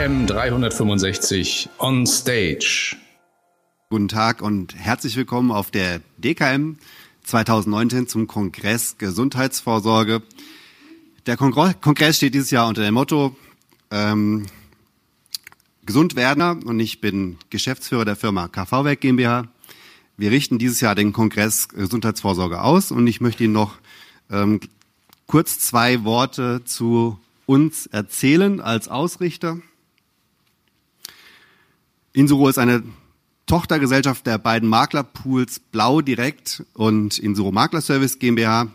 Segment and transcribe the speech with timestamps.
[0.00, 2.96] DKM 365 on Stage.
[3.90, 6.78] Guten Tag und herzlich willkommen auf der DKM
[7.24, 10.22] 2019 zum Kongress Gesundheitsvorsorge.
[11.26, 13.36] Der Kongress steht dieses Jahr unter dem Motto
[13.90, 14.46] ähm,
[15.84, 19.48] Gesund werden und ich bin Geschäftsführer der Firma KV-Werk GmbH.
[20.16, 23.74] Wir richten dieses Jahr den Kongress Gesundheitsvorsorge aus und ich möchte Ihnen noch
[24.30, 24.60] ähm,
[25.26, 29.58] kurz zwei Worte zu uns erzählen als Ausrichter.
[32.12, 32.82] Insuro ist eine
[33.46, 38.68] Tochtergesellschaft der beiden Maklerpools Blau Direkt und Insuro Makler Service GmbH.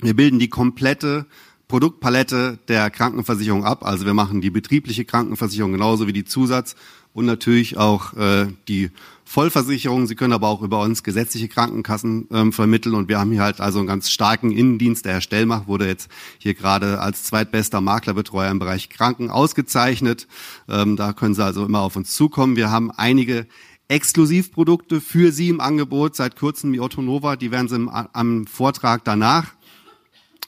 [0.00, 1.26] Wir bilden die komplette
[1.66, 3.84] Produktpalette der Krankenversicherung ab.
[3.84, 6.76] Also wir machen die betriebliche Krankenversicherung genauso wie die Zusatz
[7.14, 8.90] und natürlich auch äh, die
[9.28, 10.06] Vollversicherung.
[10.06, 13.60] Sie können aber auch über uns gesetzliche Krankenkassen ähm, vermitteln und wir haben hier halt
[13.60, 15.04] also einen ganz starken Innendienst.
[15.04, 20.26] Der Herr Stellmach wurde jetzt hier gerade als zweitbester Maklerbetreuer im Bereich Kranken ausgezeichnet.
[20.66, 22.56] Ähm, da können Sie also immer auf uns zukommen.
[22.56, 23.46] Wir haben einige
[23.88, 27.36] Exklusivprodukte für Sie im Angebot seit kurzem wie Otto Nova.
[27.36, 29.52] Die werden Sie im, am Vortrag danach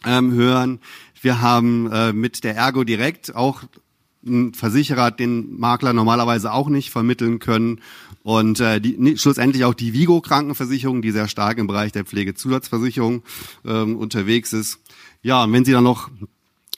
[0.07, 0.81] ähm, hören.
[1.21, 3.63] Wir haben äh, mit der Ergo Direkt auch
[4.27, 7.81] einen Versicherer, den Makler normalerweise auch nicht vermitteln können.
[8.23, 13.23] Und äh, die, schlussendlich auch die Vigo Krankenversicherung, die sehr stark im Bereich der Pflegezusatzversicherung
[13.65, 14.79] ähm, unterwegs ist.
[15.23, 16.11] Ja, und wenn Sie dann noch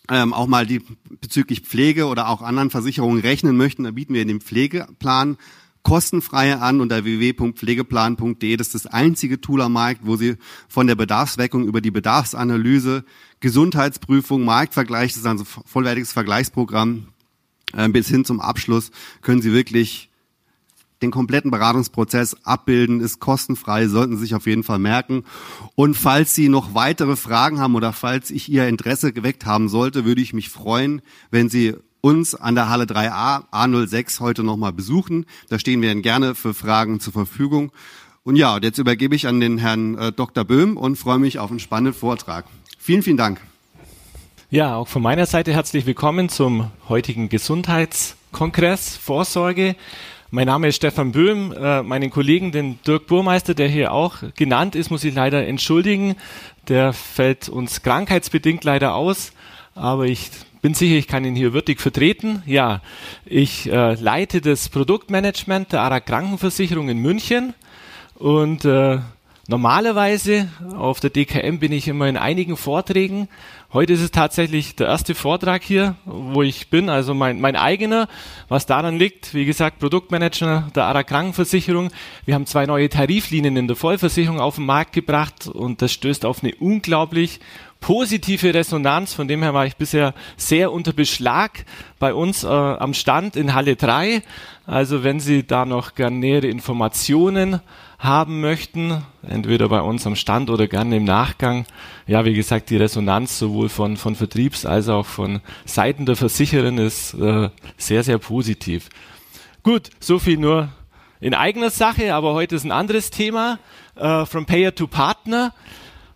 [0.09, 0.83] ähm, auch mal die
[1.21, 5.37] bezüglich Pflege oder auch anderen Versicherungen rechnen möchten, dann bieten wir in dem Pflegeplan
[5.83, 8.57] kostenfreie an unter www.pflegeplan.de.
[8.57, 10.37] Das ist das einzige Tool am Markt, wo Sie
[10.69, 13.05] von der Bedarfsweckung über die Bedarfsanalyse,
[13.41, 17.09] Gesundheitsprüfung, Marktvergleich, das ist also ein vollwertiges Vergleichsprogramm,
[17.75, 20.12] äh, bis hin zum Abschluss können Sie wirklich
[21.03, 25.25] den kompletten Beratungsprozess abbilden, ist kostenfrei, sollten Sie sich auf jeden Fall merken.
[25.75, 30.05] Und falls Sie noch weitere Fragen haben oder falls ich Ihr Interesse geweckt haben sollte,
[30.05, 35.27] würde ich mich freuen, wenn Sie uns an der Halle 3a A06 heute nochmal besuchen.
[35.49, 37.73] Da stehen wir Ihnen gerne für Fragen zur Verfügung.
[38.25, 40.45] Und ja, jetzt übergebe ich an den Herrn äh, Dr.
[40.45, 42.45] Böhm und freue mich auf einen spannenden Vortrag.
[42.79, 43.41] Vielen, vielen Dank.
[44.51, 49.77] Ja, auch von meiner Seite herzlich willkommen zum heutigen Gesundheitskongress Vorsorge.
[50.35, 51.53] Mein Name ist Stefan Böhm.
[51.53, 56.17] Äh, meinen Kollegen, den Dirk Burmeister, der hier auch genannt ist, muss ich leider entschuldigen.
[56.69, 59.35] Der fällt uns krankheitsbedingt leider aus.
[59.75, 60.31] Aber ich
[60.63, 62.43] bin sicher, ich kann ihn hier würdig vertreten.
[62.47, 62.81] Ja,
[63.27, 67.53] ich äh, leite das Produktmanagement der ARA Krankenversicherung in München
[68.15, 69.01] und äh,
[69.49, 70.49] Normalerweise
[70.79, 73.29] auf der DKM bin ich immer in einigen Vorträgen.
[73.75, 78.07] Heute ist es tatsächlich der erste Vortrag hier, wo ich bin, also mein, mein eigener.
[78.49, 81.91] Was daran liegt, wie gesagt, Produktmanager der ARA Krankenversicherung.
[82.27, 86.27] Wir haben zwei neue Tariflinien in der Vollversicherung auf den Markt gebracht und das stößt
[86.27, 87.41] auf eine unglaublich
[87.81, 89.15] positive Resonanz.
[89.15, 91.65] Von dem her war ich bisher sehr unter Beschlag
[91.99, 94.23] bei uns äh, am Stand in Halle 3.
[94.67, 97.61] Also wenn Sie da noch gerne nähere Informationen
[98.03, 101.67] haben möchten, entweder bei uns am Stand oder gerne im Nachgang.
[102.09, 106.79] Ja, wie gesagt, die Resonanz sowohl von, von Vertriebs- als auch von Seiten der Versicherin
[106.79, 108.89] ist äh, sehr, sehr positiv.
[109.63, 110.69] Gut, so viel nur
[111.21, 113.61] in eigener Sache, aber heute ist ein anderes Thema,
[113.95, 115.55] äh, from Payer to Partner.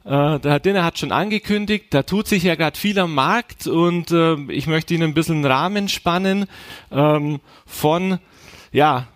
[0.05, 3.69] Äh, der Herr Dinner hat schon angekündigt, da tut sich ja gerade viel am Markt
[3.69, 6.47] und äh, ich möchte Ihnen ein bisschen einen Rahmen spannen
[6.91, 8.19] ähm, von
[8.73, 9.07] ja,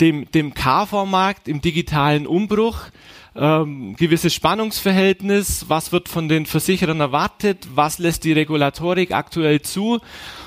[0.00, 2.78] dem, dem KV-Markt im digitalen Umbruch,
[3.34, 10.00] ähm, gewisses Spannungsverhältnis, was wird von den Versicherern erwartet, was lässt die Regulatorik aktuell zu,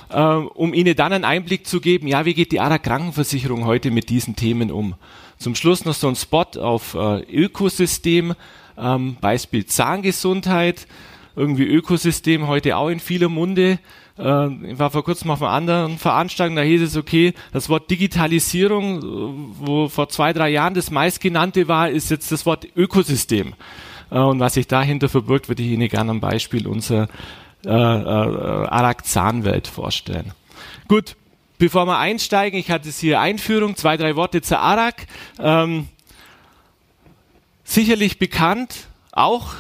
[0.10, 3.92] äh, um Ihnen dann einen Einblick zu geben, ja, wie geht die ARA Krankenversicherung heute
[3.92, 4.96] mit diesen Themen um.
[5.38, 8.36] Zum Schluss noch so ein Spot auf äh, Ökosystem,
[8.78, 10.88] ähm, Beispiel Zahngesundheit,
[11.36, 13.80] irgendwie Ökosystem heute auch in vieler Munde.
[14.22, 17.90] Äh, ich war vor kurzem auf einer anderen Veranstaltung, da hieß es, okay, das Wort
[17.90, 23.54] Digitalisierung, wo vor zwei, drei Jahren das meistgenannte war, ist jetzt das Wort Ökosystem.
[24.12, 27.08] Äh, und was sich dahinter verbirgt, würde ich Ihnen gerne am Beispiel unserer
[27.66, 30.34] äh, äh, Arak-Zahnwelt vorstellen.
[30.88, 31.16] Gut,
[31.58, 35.08] bevor wir einsteigen, ich hatte es hier Einführung, zwei, drei Worte zur Arak.
[35.40, 35.88] Ähm,
[37.64, 39.54] sicherlich bekannt, auch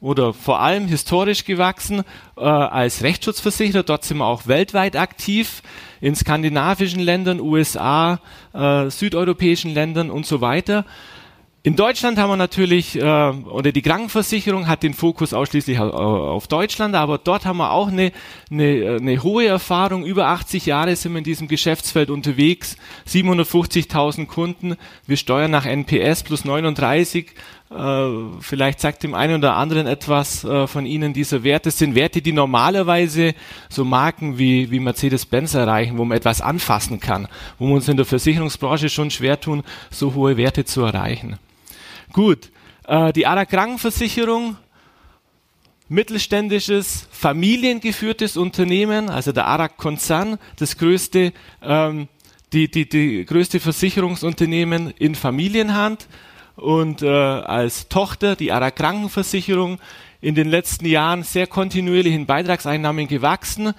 [0.00, 2.02] oder vor allem historisch gewachsen
[2.36, 3.82] äh, als Rechtsschutzversicherer.
[3.82, 5.62] Dort sind wir auch weltweit aktiv,
[6.00, 8.20] in skandinavischen Ländern, USA,
[8.54, 10.86] äh, südeuropäischen Ländern und so weiter.
[11.62, 16.94] In Deutschland haben wir natürlich, äh, oder die Krankenversicherung hat den Fokus ausschließlich auf Deutschland,
[16.94, 18.12] aber dort haben wir auch eine,
[18.50, 20.06] eine, eine hohe Erfahrung.
[20.06, 24.76] Über 80 Jahre sind wir in diesem Geschäftsfeld unterwegs, 750.000 Kunden.
[25.06, 27.59] Wir steuern nach NPS plus 39 Äh,
[28.40, 31.68] vielleicht sagt dem einen oder anderen etwas äh, von Ihnen diese Werte.
[31.68, 33.34] Das sind Werte, die normalerweise
[33.68, 37.28] so Marken wie, wie Mercedes-Benz erreichen, wo man etwas anfassen kann,
[37.58, 41.38] wo wir uns in der Versicherungsbranche schon schwer tun, so hohe Werte zu erreichen.
[42.12, 42.50] Gut,
[42.88, 44.56] äh, die ARA Krankenversicherung,
[45.88, 51.32] mittelständisches, familiengeführtes Unternehmen, also der ARA Konzern, das größte,
[51.62, 52.08] ähm,
[52.52, 56.08] die, die, die größte Versicherungsunternehmen in Familienhand
[56.60, 59.78] und äh, als Tochter die ARA Krankenversicherung
[60.20, 63.72] in den letzten Jahren sehr kontinuierlich in Beitragseinnahmen gewachsen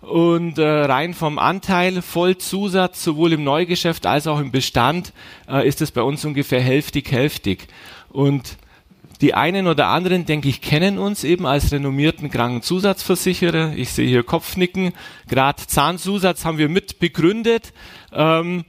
[0.00, 5.12] und äh, rein vom Anteil Vollzusatz sowohl im Neugeschäft als auch im Bestand
[5.48, 7.66] äh, ist es bei uns ungefähr hälftig hälftig
[8.10, 8.56] und
[9.20, 13.72] die einen oder anderen, denke ich, kennen uns eben als renommierten Krankenzusatzversicherer.
[13.74, 14.92] Ich sehe hier Kopfnicken.
[15.26, 17.72] Gerade Zahnzusatz haben wir mit begründet.
[18.12, 18.64] Ähm,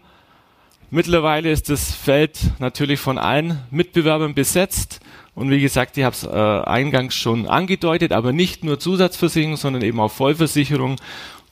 [0.91, 5.01] Mittlerweile ist das Feld natürlich von allen Mitbewerbern besetzt.
[5.35, 9.83] Und wie gesagt, ich habe es äh, eingangs schon angedeutet, aber nicht nur Zusatzversicherung, sondern
[9.83, 10.95] eben auch Vollversicherung.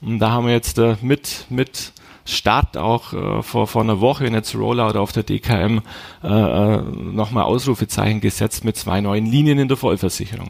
[0.01, 1.94] Und da haben wir jetzt äh, mit, mit
[2.25, 5.81] Start auch äh, vor, vor einer Woche, jetzt Rollout auf der DKM,
[6.24, 10.50] äh, äh, nochmal Ausrufezeichen gesetzt mit zwei neuen Linien in der Vollversicherung.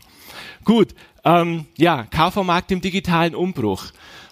[0.64, 0.96] Gut,
[1.26, 3.88] ähm, ja, KV-Markt im digitalen Umbruch.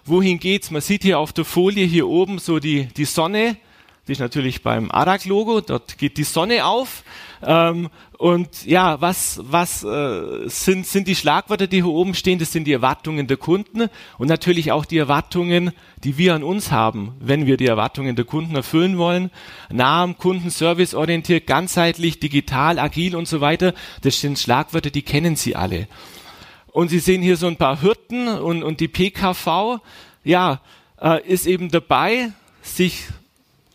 [0.06, 0.72] Wohin geht's?
[0.72, 3.58] Man sieht hier auf der Folie hier oben so die, die Sonne
[4.07, 7.04] die ist natürlich beim ARAG-Logo, dort geht die Sonne auf.
[7.44, 12.38] Ähm, und ja, was, was äh, sind, sind die Schlagwörter, die hier oben stehen?
[12.38, 15.72] Das sind die Erwartungen der Kunden und natürlich auch die Erwartungen,
[16.04, 19.31] die wir an uns haben, wenn wir die Erwartungen der Kunden erfüllen wollen.
[19.72, 23.74] Nah am Kunden, serviceorientiert, ganzheitlich, digital, agil und so weiter.
[24.01, 25.88] Das sind Schlagwörter, die kennen Sie alle.
[26.72, 29.80] Und Sie sehen hier so ein paar Hürden und, und die PKV,
[30.24, 30.62] ja,
[31.01, 32.31] äh, ist eben dabei,
[32.62, 33.06] sich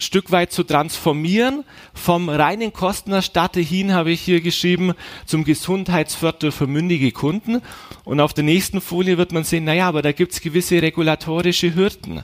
[0.01, 1.65] Stück weit zu transformieren.
[1.95, 4.95] Vom reinen Kostenerstatter hin habe ich hier geschrieben
[5.27, 7.63] zum Gesundheitsförder für mündige Kunden.
[8.05, 11.75] Und auf der nächsten Folie wird man sehen, naja, aber da gibt es gewisse regulatorische
[11.75, 12.23] Hürden.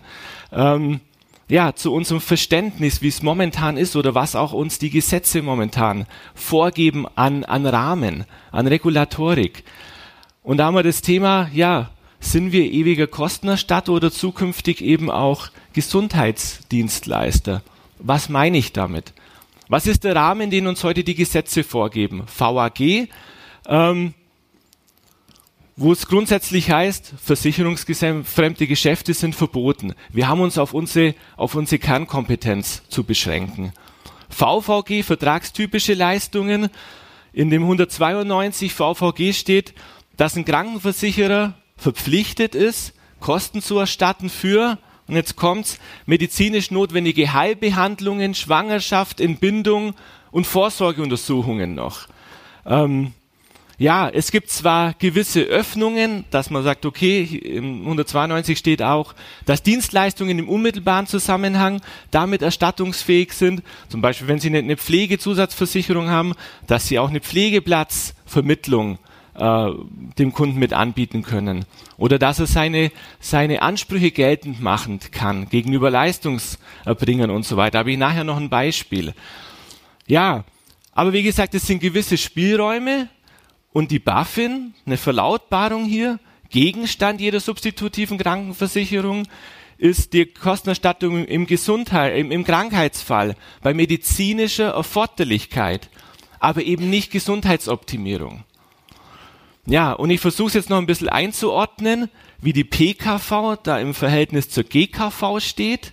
[0.52, 1.00] Ähm,
[1.49, 6.06] ja, zu unserem Verständnis, wie es momentan ist oder was auch uns die Gesetze momentan
[6.34, 9.62] vorgeben an, an Rahmen, an Regulatorik.
[10.43, 11.90] Und da haben wir das Thema, ja,
[12.32, 17.62] sind wir ewiger Kostenerstatter oder zukünftig eben auch Gesundheitsdienstleister?
[17.99, 19.12] Was meine ich damit?
[19.69, 22.25] Was ist der Rahmen, den uns heute die Gesetze vorgeben?
[22.26, 23.08] VAG,
[23.67, 24.14] ähm,
[25.76, 29.94] wo es grundsätzlich heißt, versicherungsfremde Geschäfte sind verboten.
[30.11, 33.73] Wir haben uns auf unsere, auf unsere Kernkompetenz zu beschränken.
[34.31, 36.70] VVG, vertragstypische Leistungen.
[37.32, 39.75] In dem 192 VVG steht,
[40.17, 44.78] dass ein Krankenversicherer verpflichtet ist, Kosten zu erstatten für,
[45.08, 49.94] und jetzt kommt's, medizinisch notwendige Heilbehandlungen, Schwangerschaft, Entbindung
[50.31, 52.08] und Vorsorgeuntersuchungen noch.
[52.64, 53.12] Ähm,
[53.78, 59.14] ja, es gibt zwar gewisse Öffnungen, dass man sagt, okay, im 192 steht auch,
[59.44, 63.62] dass Dienstleistungen im unmittelbaren Zusammenhang damit erstattungsfähig sind.
[63.90, 66.32] Zum Beispiel, wenn Sie eine Pflegezusatzversicherung haben,
[66.67, 68.99] dass Sie auch eine Pflegeplatzvermittlung äh,
[69.38, 71.65] dem Kunden mit anbieten können.
[71.99, 72.91] Oder dass er seine,
[73.21, 77.73] seine Ansprüche geltend machen kann gegenüber Leistungserbringern und so weiter.
[77.73, 79.15] Da habe ich nachher noch ein Beispiel.
[80.06, 80.44] Ja,
[80.93, 83.09] aber wie gesagt, es sind gewisse Spielräume
[83.73, 89.25] und die BaFin, eine Verlautbarung hier, Gegenstand jeder substitutiven Krankenversicherung
[89.76, 95.90] ist die Kostenerstattung im Gesundheit, im, im Krankheitsfall, bei medizinischer Erforderlichkeit,
[96.40, 98.45] aber eben nicht Gesundheitsoptimierung.
[99.66, 102.08] Ja, und ich versuche es jetzt noch ein bisschen einzuordnen,
[102.40, 105.92] wie die PKV da im Verhältnis zur GKV steht.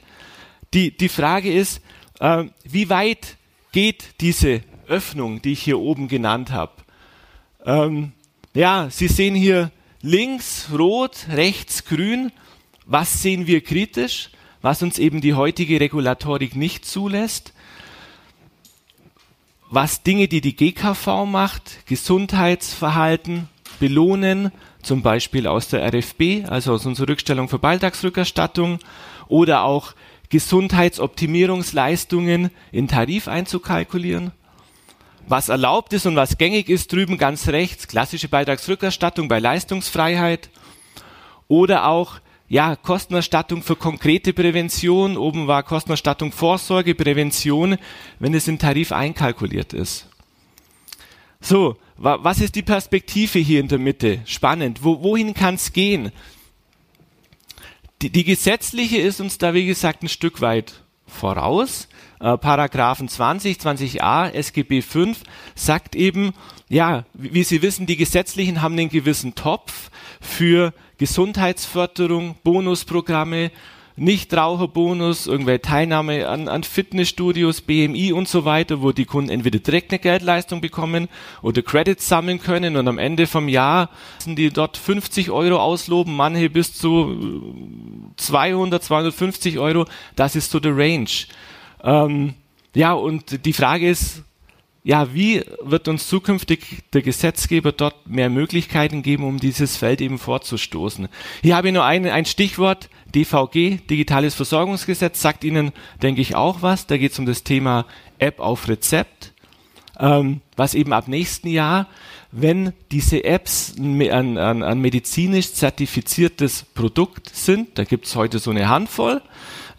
[0.76, 1.82] Die, die Frage ist,
[2.20, 3.38] äh, wie weit
[3.72, 6.74] geht diese Öffnung, die ich hier oben genannt habe?
[7.66, 8.12] Ähm,
[8.54, 12.32] ja, Sie sehen hier links rot, rechts grün.
[12.86, 14.30] Was sehen wir kritisch?
[14.62, 17.54] Was uns eben die heutige Regulatorik nicht zulässt?
[19.72, 23.50] Was Dinge, die die GKV macht, Gesundheitsverhalten,
[23.84, 28.80] belohnen, zum Beispiel aus der RFB, also aus unserer Rückstellung für Beitragsrückerstattung,
[29.28, 29.92] oder auch
[30.30, 34.32] Gesundheitsoptimierungsleistungen in Tarif einzukalkulieren.
[35.28, 40.50] Was erlaubt ist und was gängig ist, drüben ganz rechts, klassische Beitragsrückerstattung bei Leistungsfreiheit
[41.50, 45.18] oder auch ja, Kostenerstattung für konkrete Prävention.
[45.18, 47.76] Oben war Kostenerstattung Vorsorge, Prävention,
[48.20, 50.08] wenn es in Tarif einkalkuliert ist.
[51.42, 54.22] So, was ist die Perspektive hier in der Mitte?
[54.26, 54.84] Spannend.
[54.84, 56.12] Wo, wohin kann es gehen?
[58.02, 61.88] Die, die gesetzliche ist uns da, wie gesagt, ein Stück weit voraus.
[62.20, 65.24] Äh, Paragraphen 20, 20a, SGB 5
[65.56, 66.34] sagt eben,
[66.70, 73.52] ja, wie Sie wissen, die Gesetzlichen haben einen gewissen Topf für Gesundheitsförderung, Bonusprogramme,
[73.96, 79.92] Nichtraucherbonus, irgendwelche Teilnahme an, an Fitnessstudios, BMI und so weiter, wo die Kunden entweder direkt
[79.92, 81.10] eine Geldleistung bekommen
[81.42, 86.16] oder Credits sammeln können und am Ende vom Jahr sind die dort 50 Euro ausloben,
[86.16, 87.54] manche bis zu
[88.18, 89.86] 200, 250 Euro.
[90.16, 91.10] Das ist so der Range.
[91.84, 92.34] Ähm,
[92.74, 94.24] ja, und die Frage ist,
[94.86, 100.18] ja, wie wird uns zukünftig der Gesetzgeber dort mehr Möglichkeiten geben, um dieses Feld eben
[100.18, 101.08] vorzustoßen?
[101.42, 106.62] Hier habe ich nur ein, ein Stichwort, DVG, Digitales Versorgungsgesetz, sagt Ihnen, denke ich, auch
[106.62, 106.88] was.
[106.88, 107.86] Da geht es um das Thema
[108.20, 109.34] App auf Rezept,
[110.00, 111.88] ähm, was eben ab nächsten Jahr,
[112.32, 118.50] wenn diese Apps ein, ein, ein medizinisch zertifiziertes Produkt sind, da gibt es heute so
[118.50, 119.22] eine Handvoll,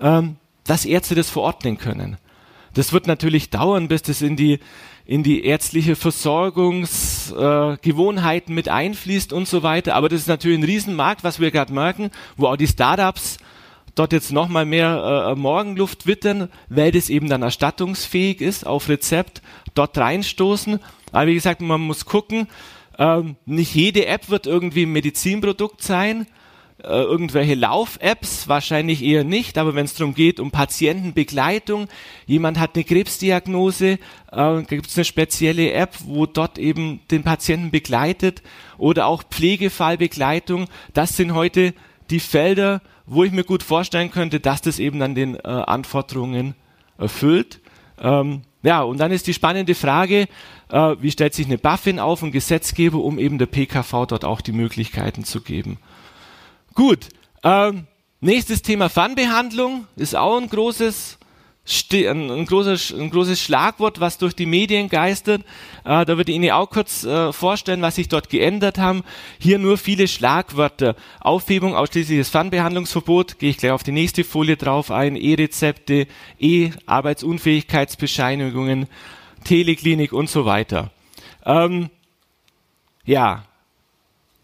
[0.00, 2.17] ähm, dass Ärzte das verordnen können.
[2.75, 4.61] Das wird natürlich dauern, bis das in die
[5.06, 9.94] in die ärztliche Versorgungsgewohnheiten äh, mit einfließt und so weiter.
[9.94, 13.37] Aber das ist natürlich ein Riesenmarkt, was wir gerade merken, wo auch die Startups
[13.94, 19.42] dort jetzt nochmal mehr äh, Morgenluft wittern, weil das eben dann erstattungsfähig ist, auf Rezept
[19.75, 20.80] dort reinstoßen.
[21.12, 22.49] Aber wie gesagt, man muss gucken,
[22.99, 26.26] ähm, nicht jede App wird irgendwie ein Medizinprodukt sein
[26.83, 31.88] äh, irgendwelche Lauf-Apps, wahrscheinlich eher nicht, aber wenn es darum geht, um Patientenbegleitung,
[32.26, 33.99] jemand hat eine Krebsdiagnose,
[34.33, 38.43] äh, gibt es eine spezielle App, wo dort eben den Patienten begleitet
[38.76, 41.75] oder auch Pflegefallbegleitung, das sind heute
[42.11, 46.54] die Felder, wo ich mir gut vorstellen könnte, dass das eben dann den äh, Anforderungen
[46.99, 47.61] erfüllt.
[48.00, 50.26] Ähm, ja, und dann ist die spannende Frage,
[50.71, 54.40] äh, wie stellt sich eine Buffin auf, ein Gesetzgeber, um eben der PKV dort auch
[54.40, 55.78] die Möglichkeiten zu geben.
[56.75, 57.09] Gut.
[57.45, 57.87] Ähm,
[58.21, 61.19] nächstes Thema Fernbehandlung ist auch ein großes,
[61.93, 65.43] ein, großes, ein großes Schlagwort, was durch die Medien geistert.
[65.85, 69.04] Äh, da würde ich Ihnen auch kurz äh, vorstellen, was sich dort geändert haben.
[69.38, 70.97] Hier nur viele Schlagwörter.
[71.21, 76.09] Aufhebung ausschließliches Fernbehandlungsverbot, gehe ich gleich auf die nächste Folie drauf ein, E-Rezepte,
[76.40, 78.88] E-Arbeitsunfähigkeitsbescheinigungen,
[79.45, 80.90] Teleklinik und so weiter.
[81.47, 81.88] Ähm,
[83.04, 83.45] ja,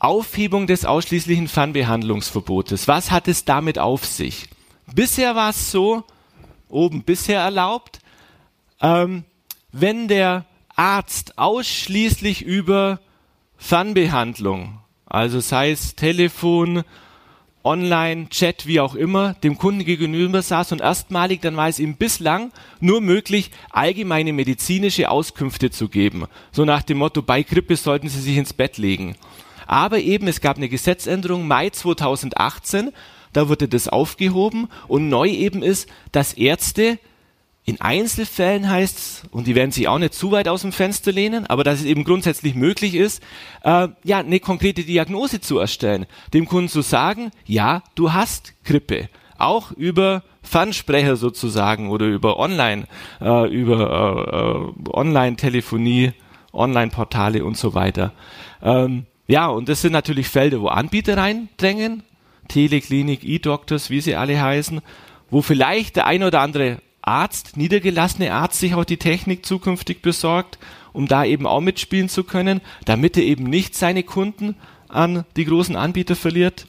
[0.00, 2.88] Aufhebung des ausschließlichen Fernbehandlungsverbotes.
[2.88, 4.48] Was hat es damit auf sich?
[4.92, 6.04] Bisher war es so,
[6.68, 8.00] oben bisher erlaubt,
[8.80, 9.24] ähm,
[9.72, 13.00] wenn der Arzt ausschließlich über
[13.58, 16.82] Fernbehandlung, also sei es Telefon,
[17.62, 21.96] Online, Chat, wie auch immer, dem Kunden gegenüber saß und erstmalig, dann war es ihm
[21.96, 26.24] bislang nur möglich, allgemeine medizinische Auskünfte zu geben.
[26.52, 29.14] So nach dem Motto, bei Grippe sollten Sie sich ins Bett legen.
[29.70, 32.90] Aber eben, es gab eine Gesetzänderung Mai 2018,
[33.32, 36.98] da wurde das aufgehoben und neu eben ist, dass Ärzte
[37.66, 41.12] in Einzelfällen heißt es, und die werden sich auch nicht zu weit aus dem Fenster
[41.12, 43.22] lehnen, aber dass es eben grundsätzlich möglich ist,
[43.62, 46.06] äh, ja, eine konkrete Diagnose zu erstellen.
[46.34, 49.08] Dem Kunden zu sagen, ja, du hast Grippe.
[49.38, 52.88] Auch über Fernsprecher sozusagen oder über Online,
[53.20, 56.12] äh, über äh, äh Online-Telefonie,
[56.52, 58.12] Online-Portale und so weiter.
[58.62, 62.02] Ähm, ja, und das sind natürlich Felder, wo Anbieter reindrängen,
[62.48, 64.80] Teleklinik, E-Doctors, wie sie alle heißen,
[65.30, 70.58] wo vielleicht der ein oder andere Arzt, niedergelassene Arzt sich auch die Technik zukünftig besorgt,
[70.92, 74.56] um da eben auch mitspielen zu können, damit er eben nicht seine Kunden
[74.88, 76.66] an die großen Anbieter verliert.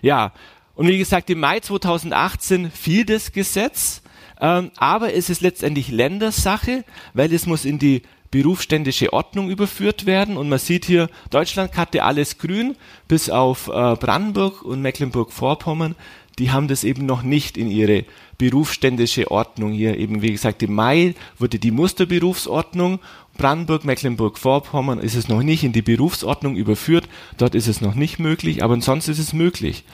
[0.00, 0.32] Ja,
[0.76, 4.00] und wie gesagt, im Mai 2018 fiel das Gesetz,
[4.40, 10.36] ähm, aber es ist letztendlich Ländersache, weil es muss in die berufsständische Ordnung überführt werden.
[10.36, 15.94] Und man sieht hier Deutschlandkarte alles grün, bis auf äh, Brandenburg und Mecklenburg-Vorpommern.
[16.38, 18.04] Die haben das eben noch nicht in ihre
[18.38, 19.98] berufsständische Ordnung hier.
[19.98, 23.00] Eben wie gesagt, im Mai wurde die Musterberufsordnung.
[23.36, 27.08] Brandenburg, Mecklenburg-Vorpommern ist es noch nicht in die Berufsordnung überführt.
[27.38, 29.84] Dort ist es noch nicht möglich, aber sonst ist es möglich.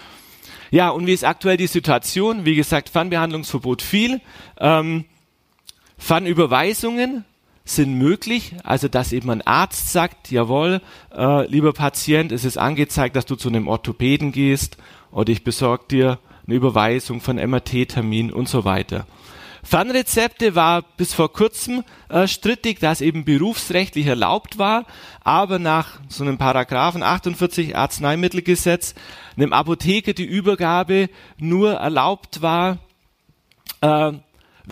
[0.71, 2.45] Ja, und wie ist aktuell die Situation?
[2.45, 4.21] Wie gesagt, Fernbehandlungsverbot viel.
[4.59, 5.05] Ähm,
[5.97, 7.25] Fernüberweisungen
[7.65, 10.83] sind möglich, also dass eben ein Arzt sagt, jawohl,
[11.17, 14.77] äh, lieber Patient, es ist angezeigt, dass du zu einem Orthopäden gehst
[15.11, 19.07] oder ich besorge dir eine Überweisung von MRT-Termin und so weiter.
[19.63, 24.85] Fernrezepte war bis vor kurzem äh, strittig, dass eben berufsrechtlich erlaubt war,
[25.23, 28.95] aber nach so einem Paragraphen 48 Arzneimittelgesetz
[29.39, 32.79] einem Apotheker die Übergabe nur erlaubt war,
[33.81, 34.13] äh,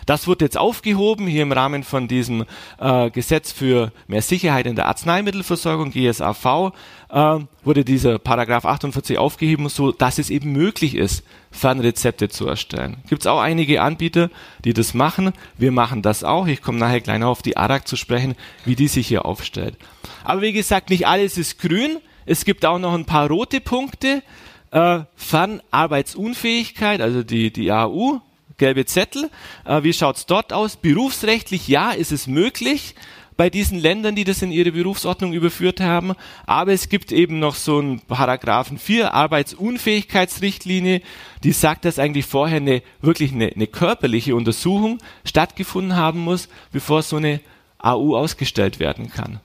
[0.06, 2.46] Das wird jetzt aufgehoben hier im Rahmen von diesem
[2.78, 6.72] äh, Gesetz für mehr Sicherheit in der Arzneimittelversorgung, GSAV,
[7.10, 12.96] äh, wurde dieser Paragraph 48 aufgehoben, so dass es eben möglich ist, Fernrezepte zu erstellen.
[13.06, 14.30] Gibt es auch einige Anbieter,
[14.64, 15.32] die das machen.
[15.58, 16.46] Wir machen das auch.
[16.46, 18.34] Ich komme nachher gleich noch auf die ARAG zu sprechen,
[18.64, 19.76] wie die sich hier aufstellt.
[20.24, 21.98] Aber wie gesagt, nicht alles ist grün.
[22.24, 24.22] Es gibt auch noch ein paar rote Punkte.
[24.70, 28.22] Äh, Fernarbeitsunfähigkeit, also die, die AU,
[28.62, 29.28] gelbe Zettel.
[29.64, 30.76] Äh, wie schaut's dort aus?
[30.76, 32.94] Berufsrechtlich, ja, ist es möglich
[33.36, 36.12] bei diesen Ländern, die das in ihre Berufsordnung überführt haben.
[36.46, 41.02] Aber es gibt eben noch so einen Paragraphen 4, Arbeitsunfähigkeitsrichtlinie,
[41.42, 47.02] die sagt, dass eigentlich vorher eine, wirklich eine, eine körperliche Untersuchung stattgefunden haben muss, bevor
[47.02, 47.40] so eine
[47.78, 49.40] AU ausgestellt werden kann.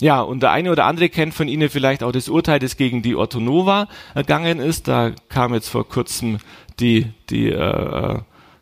[0.00, 3.02] Ja, und der eine oder andere kennt von Ihnen vielleicht auch das Urteil, das gegen
[3.02, 4.86] die Ortonova ergangen ist.
[4.86, 6.38] Da kam jetzt vor kurzem
[6.78, 8.20] die, die äh,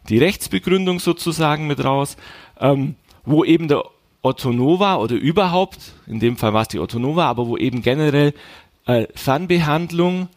[0.08, 2.16] die Rechtsbegründung sozusagen mit raus,
[2.60, 3.84] ähm, wo eben der
[4.22, 8.34] Ortonova oder überhaupt, in dem Fall war es die Ortonova, aber wo eben generell
[8.86, 10.28] äh, Fernbehandlung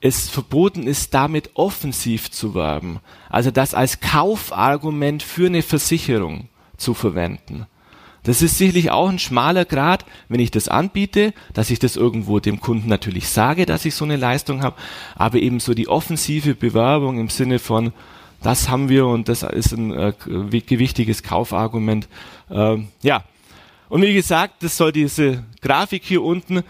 [0.00, 3.00] es verboten ist, damit offensiv zu werben.
[3.28, 7.66] Also das als Kaufargument für eine Versicherung zu verwenden.
[8.22, 12.38] Das ist sicherlich auch ein schmaler Grad, wenn ich das anbiete, dass ich das irgendwo
[12.38, 14.76] dem Kunden natürlich sage, dass ich so eine Leistung habe,
[15.14, 17.92] aber eben so die offensive Bewerbung im Sinne von,
[18.42, 22.08] das haben wir und das ist ein äh, gewichtiges Kaufargument.
[22.50, 23.24] Ähm, ja,
[23.88, 26.62] und wie gesagt, das soll diese Grafik hier unten,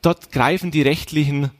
[0.00, 1.50] dort greifen die rechtlichen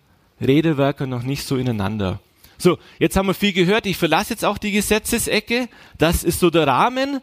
[0.40, 2.20] Redewerke noch nicht so ineinander.
[2.58, 3.86] So, jetzt haben wir viel gehört.
[3.86, 5.68] Ich verlasse jetzt auch die Gesetzesecke.
[5.98, 7.20] Das ist so der Rahmen.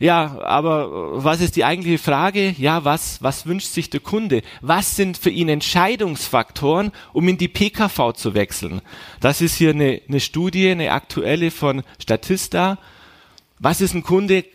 [0.00, 2.54] Ja, aber äh, was ist die eigentliche Frage?
[2.56, 4.40] Ja, was, was wünscht sich der Kunde?
[4.62, 8.80] Was sind für ihn Entscheidungsfaktoren, um in die PKV zu wechseln?
[9.20, 12.78] Das ist hier eine, eine Studie, eine aktuelle von Statista.
[13.58, 14.46] Was ist ein Kunde,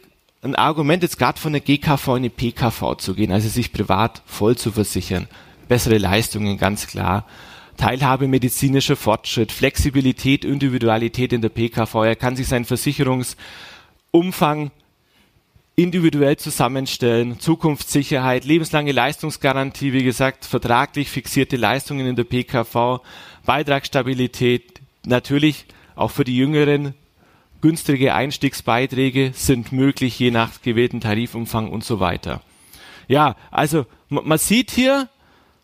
[0.41, 4.23] ein Argument jetzt gerade von der GKV in die PKV zu gehen, also sich privat
[4.25, 5.27] voll zu versichern?
[5.67, 7.25] Bessere Leistungen, ganz klar.
[7.77, 11.93] Teilhabe medizinischer Fortschritt, Flexibilität, Individualität in der PKV.
[12.03, 14.71] Er kann sich seinen Versicherungsumfang
[15.75, 23.01] individuell zusammenstellen, Zukunftssicherheit, lebenslange Leistungsgarantie, wie gesagt, vertraglich fixierte Leistungen in der PKV,
[23.46, 26.94] Beitragsstabilität, natürlich auch für die Jüngeren
[27.61, 32.42] günstige Einstiegsbeiträge sind möglich, je nach gewählten Tarifumfang und so weiter.
[33.07, 35.09] Ja, also man sieht hier,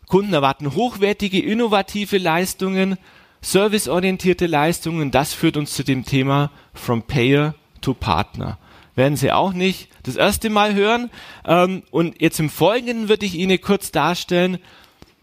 [0.08, 2.98] Kunden erwarten hochwertige, innovative Leistungen,
[3.40, 5.10] serviceorientierte Leistungen.
[5.10, 8.58] Das führt uns zu dem Thema From Payer to Partner
[8.94, 11.10] werden Sie auch nicht das erste Mal hören.
[11.44, 14.58] Ähm, und jetzt im Folgenden würde ich Ihnen kurz darstellen,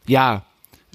[0.07, 0.43] ja,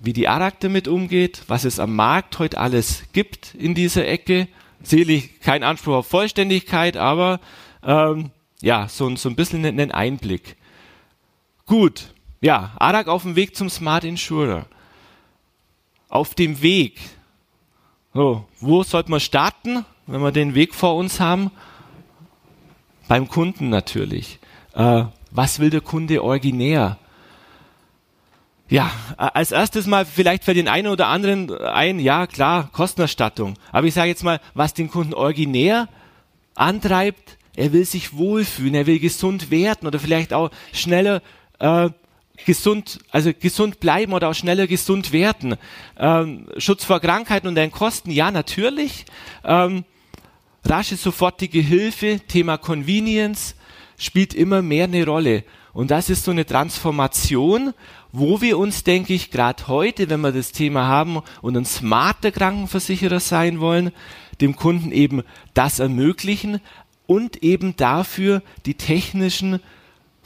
[0.02, 4.48] wie die ARAG damit umgeht, was es am Markt heute alles gibt in dieser Ecke.
[4.82, 7.40] Sicherlich kein Anspruch auf Vollständigkeit, aber
[7.82, 10.56] ähm, ja, so, so ein bisschen einen Einblick.
[11.66, 14.66] Gut, ja, ARAG auf dem Weg zum Smart Insurer.
[16.08, 17.00] Auf dem Weg.
[18.12, 21.50] So, wo sollte man starten, wenn wir den Weg vor uns haben?
[23.08, 24.38] Beim Kunden natürlich.
[24.74, 26.98] Äh, was will der Kunde originär?
[28.68, 33.54] Ja, als erstes mal vielleicht für den einen oder anderen ein, ja klar, Kostenerstattung.
[33.72, 35.88] Aber ich sage jetzt mal, was den Kunden originär
[36.54, 41.20] antreibt, er will sich wohlfühlen, er will gesund werden oder vielleicht auch schneller
[41.58, 41.90] äh,
[42.44, 45.56] gesund, also gesund bleiben oder auch schneller gesund werden.
[45.98, 49.04] Ähm, Schutz vor Krankheiten und den Kosten, ja natürlich.
[49.44, 49.84] Ähm,
[50.64, 53.54] rasche, sofortige Hilfe, Thema Convenience
[53.98, 55.44] spielt immer mehr eine Rolle.
[55.72, 57.74] Und das ist so eine Transformation,
[58.12, 62.30] wo wir uns, denke ich, gerade heute, wenn wir das Thema haben und ein smarter
[62.30, 63.90] Krankenversicherer sein wollen,
[64.40, 65.22] dem Kunden eben
[65.52, 66.60] das ermöglichen
[67.06, 69.60] und eben dafür die technischen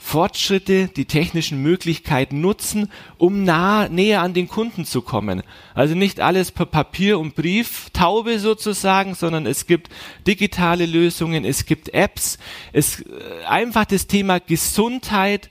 [0.01, 5.43] Fortschritte, die technischen Möglichkeiten nutzen, um nah, näher an den Kunden zu kommen.
[5.75, 9.89] Also nicht alles per Papier und Brief, Taube sozusagen, sondern es gibt
[10.25, 12.39] digitale Lösungen, es gibt Apps,
[12.71, 15.49] es, äh, einfach das Thema Gesundheit,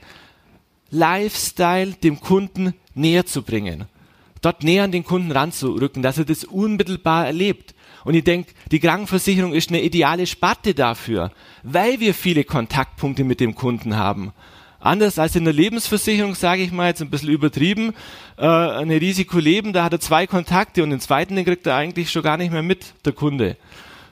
[0.90, 3.84] Lifestyle dem Kunden näher zu bringen.
[4.40, 7.74] Dort näher an den Kunden ranzurücken, dass er das unmittelbar erlebt.
[8.08, 11.30] Und ich denke, die Krankenversicherung ist eine ideale Sparte dafür,
[11.62, 14.32] weil wir viele Kontaktpunkte mit dem Kunden haben.
[14.80, 17.92] Anders als in der Lebensversicherung, sage ich mal jetzt ein bisschen übertrieben,
[18.38, 22.10] äh, eine Risikoleben, da hat er zwei Kontakte und den zweiten, den kriegt er eigentlich
[22.10, 23.58] schon gar nicht mehr mit, der Kunde.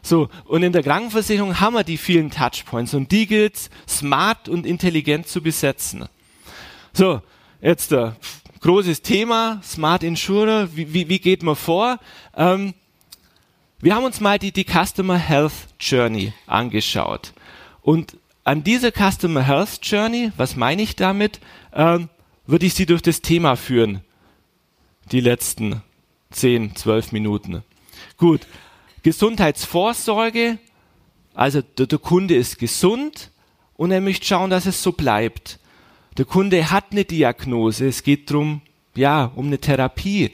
[0.03, 4.67] So, und in der Krankenversicherung haben wir die vielen Touchpoints und die gilt smart und
[4.67, 6.05] intelligent zu besetzen.
[6.93, 7.23] So,
[7.63, 8.11] jetzt äh,
[8.61, 11.99] großes Thema, Smart Insurer, wie, wie, wie geht man vor?
[12.37, 12.75] Ähm,
[13.81, 17.33] wir haben uns mal die, die Customer Health Journey angeschaut.
[17.83, 21.41] Und an dieser Customer Health Journey, was meine ich damit,
[21.75, 22.09] ähm,
[22.47, 24.01] würde ich Sie durch das Thema führen.
[25.13, 25.83] Die letzten
[26.31, 27.63] 10, 12 Minuten.
[28.17, 28.47] Gut.
[29.03, 30.59] Gesundheitsvorsorge.
[31.35, 33.31] Also der, der Kunde ist gesund
[33.77, 35.59] und er möchte schauen, dass es so bleibt.
[36.17, 37.87] Der Kunde hat eine Diagnose.
[37.87, 38.63] Es geht darum,
[38.95, 40.33] ja, um eine Therapie.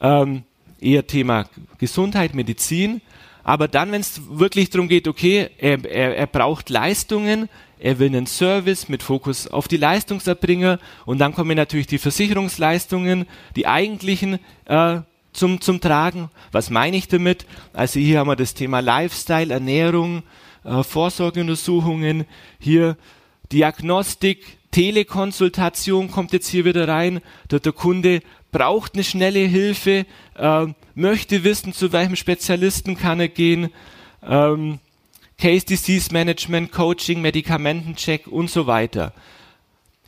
[0.00, 0.42] Ähm,
[0.80, 1.46] eher Thema
[1.78, 3.00] Gesundheit, Medizin.
[3.42, 8.08] Aber dann, wenn es wirklich darum geht, okay, er, er, er braucht Leistungen, er will
[8.08, 14.38] einen Service mit Fokus auf die Leistungserbringer und dann kommen natürlich die Versicherungsleistungen, die eigentlichen
[14.64, 15.00] äh,
[15.34, 16.30] zum, zum Tragen.
[16.52, 17.44] Was meine ich damit?
[17.74, 20.22] Also hier haben wir das Thema Lifestyle, Ernährung,
[20.64, 22.24] äh, Vorsorgeuntersuchungen,
[22.58, 22.96] hier
[23.52, 27.20] Diagnostik, Telekonsultation kommt jetzt hier wieder rein.
[27.48, 30.04] Der, der Kunde braucht eine schnelle Hilfe,
[30.36, 33.70] äh, möchte wissen, zu welchem Spezialisten kann er gehen.
[34.20, 34.80] Ähm,
[35.38, 39.12] Case Disease Management, Coaching, Medikamentencheck und so weiter.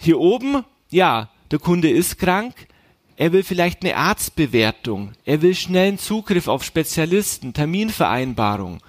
[0.01, 2.55] Hier oben, ja, der Kunde ist krank,
[3.17, 8.81] er will vielleicht eine Arztbewertung, er will schnellen Zugriff auf Spezialisten, Terminvereinbarung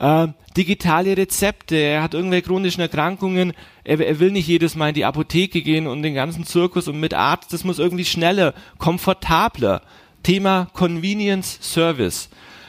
[0.00, 3.52] äh, digitale Rezepte, er hat irgendwelche chronischen Erkrankungen,
[3.84, 6.98] er, er, will nicht jedes Mal in die Apotheke gehen und den ganzen Zirkus und
[6.98, 9.82] mit Arzt, das muss irgendwie schneller, komfortabler.
[10.22, 12.28] Thema Convenience Service.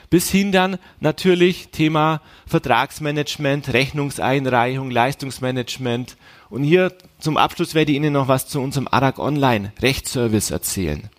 [0.09, 6.17] Bis hin dann natürlich Thema Vertragsmanagement, Rechnungseinreichung, Leistungsmanagement.
[6.49, 11.09] Und hier zum Abschluss werde ich Ihnen noch was zu unserem ARAG Online Rechtsservice erzählen.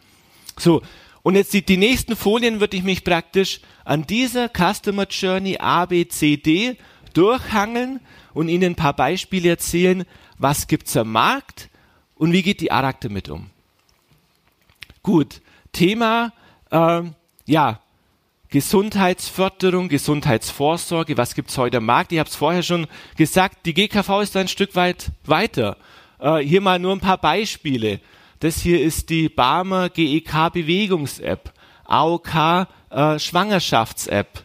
[0.58, 0.82] So,
[1.22, 5.86] und jetzt die, die nächsten Folien würde ich mich praktisch an dieser Customer Journey A,
[5.86, 6.76] B, C, D
[7.14, 8.00] durchhangeln
[8.34, 10.04] und Ihnen ein paar Beispiele erzählen,
[10.38, 11.68] was gibt's am Markt
[12.16, 13.50] und wie geht die ARAG damit um.
[15.02, 15.40] Gut,
[15.72, 16.32] Thema,
[16.70, 17.02] äh,
[17.46, 17.80] ja,
[18.48, 22.12] Gesundheitsförderung, Gesundheitsvorsorge, was gibt's heute am Markt?
[22.12, 25.76] Ich habe es vorher schon gesagt, die GKV ist ein Stück weit weiter.
[26.18, 28.00] Äh, hier mal nur ein paar Beispiele.
[28.42, 31.52] Das hier ist die Barmer GEK Bewegungs-App,
[31.84, 34.42] AOK äh, Schwangerschafts-App.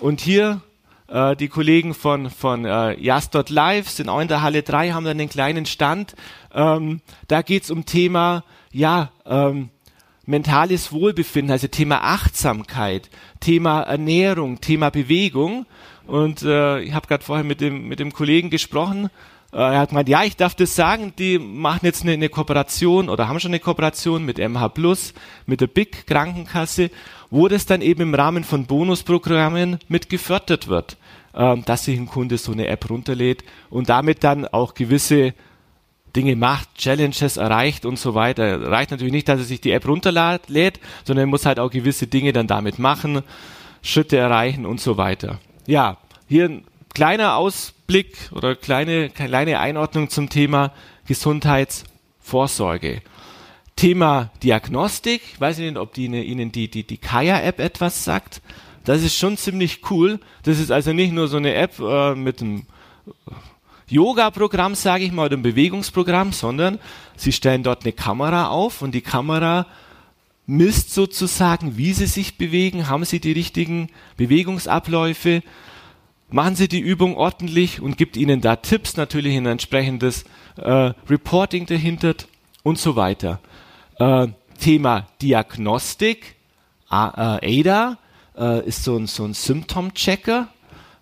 [0.00, 0.60] Und hier
[1.08, 5.18] äh, die Kollegen von, von äh, Just.live sind auch in der Halle 3, haben dann
[5.18, 6.14] einen kleinen Stand.
[6.54, 9.70] Ähm, da geht's um Thema, ja, ähm,
[10.26, 13.10] mentales Wohlbefinden, also Thema Achtsamkeit,
[13.40, 15.66] Thema Ernährung, Thema Bewegung.
[16.06, 19.10] Und äh, ich habe gerade vorher mit dem, mit dem Kollegen gesprochen,
[19.52, 23.28] er hat gemeint, ja, ich darf das sagen, die machen jetzt eine, eine Kooperation oder
[23.28, 25.12] haben schon eine Kooperation mit MH Plus,
[25.46, 26.90] mit der BIC Krankenkasse,
[27.30, 30.96] wo das dann eben im Rahmen von Bonusprogrammen mit gefördert wird,
[31.34, 35.34] ähm, dass sich ein Kunde so eine App runterlädt und damit dann auch gewisse
[36.14, 38.70] Dinge macht, Challenges erreicht und so weiter.
[38.70, 42.06] Reicht natürlich nicht, dass er sich die App runterlädt, sondern er muss halt auch gewisse
[42.06, 43.22] Dinge dann damit machen,
[43.82, 45.38] Schritte erreichen und so weiter.
[45.66, 46.62] Ja, hier
[46.94, 50.72] kleiner Ausblick oder kleine, kleine Einordnung zum Thema
[51.06, 53.02] Gesundheitsvorsorge.
[53.76, 58.42] Thema Diagnostik, ich weiß nicht, ob die, Ihnen die, die, die Kaya-App etwas sagt.
[58.84, 60.20] Das ist schon ziemlich cool.
[60.42, 62.66] Das ist also nicht nur so eine App äh, mit einem
[63.88, 66.78] Yoga-Programm, sage ich mal, oder einem Bewegungsprogramm, sondern
[67.16, 69.66] Sie stellen dort eine Kamera auf und die Kamera
[70.46, 75.42] misst sozusagen, wie Sie sich bewegen, haben Sie die richtigen Bewegungsabläufe,
[76.32, 80.24] machen Sie die Übung ordentlich und gibt Ihnen da Tipps, natürlich ein entsprechendes
[80.56, 82.14] äh, Reporting dahinter
[82.62, 83.40] und so weiter.
[83.98, 86.36] Äh, Thema Diagnostik,
[86.88, 87.98] ADA
[88.36, 90.48] äh, ist so ein, so ein Symptom-Checker,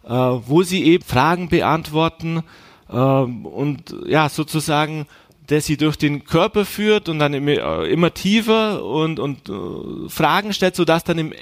[0.05, 2.43] äh, wo Sie eben Fragen beantworten
[2.91, 5.07] ähm, und ja, sozusagen
[5.49, 10.53] der sie durch den Körper führt und dann immer, äh, tiefer und, und äh, Fragen
[10.53, 11.33] stellt, sodass dann im,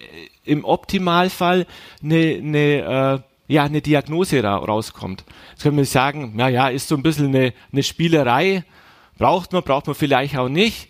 [0.44, 1.66] im Optimalfall
[2.02, 5.24] eine, eine äh, ja, eine Diagnose ra rauskommt.
[5.50, 8.64] Jetzt können wir sagen, na ja, ist so ein bisschen eine, eine Spielerei,
[9.18, 10.88] braucht man, braucht man vielleicht auch nicht,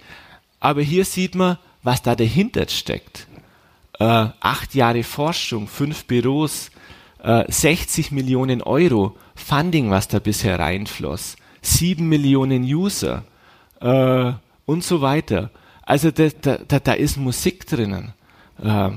[0.61, 3.27] aber hier sieht man, was da dahinter steckt.
[3.99, 6.71] Äh, acht Jahre Forschung, fünf Büros,
[7.23, 13.25] äh, 60 Millionen Euro Funding, was da bisher reinfloss, sieben Millionen User
[13.81, 14.33] äh,
[14.65, 15.51] und so weiter.
[15.83, 18.13] Also da, da, da ist Musik drinnen.
[18.63, 18.91] Äh,